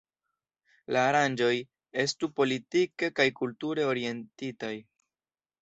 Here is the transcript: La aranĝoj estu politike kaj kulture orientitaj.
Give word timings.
La 0.95 1.03
aranĝoj 1.09 1.51
estu 2.05 2.31
politike 2.39 3.13
kaj 3.21 3.29
kulture 3.43 3.89
orientitaj. 3.93 4.77